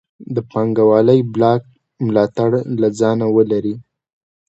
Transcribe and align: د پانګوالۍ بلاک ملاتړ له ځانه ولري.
د 0.35 0.37
پانګوالۍ 0.51 1.19
بلاک 1.33 1.61
ملاتړ 2.05 2.49
له 2.81 2.87
ځانه 2.99 3.25
ولري. 3.35 3.75